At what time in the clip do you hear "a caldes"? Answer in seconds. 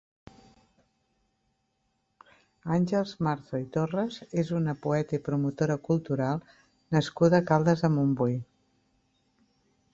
7.43-7.85